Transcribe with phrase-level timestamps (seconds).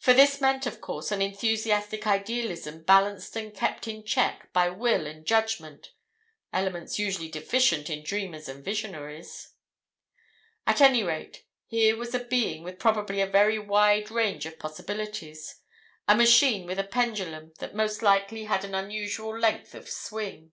[0.00, 5.06] For this meant, of course, an enthusiastic idealism balanced and kept in check by will
[5.06, 9.52] and judgment—elements usually deficient in dreamers and visionaries.
[10.66, 15.54] "At any rate, here was a being with probably a very wide range of possibilities,
[16.08, 20.50] a machine with a pendulum that most likely had an unusual length of swing.